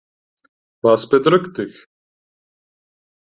[0.83, 1.85] Was bedrückt dich?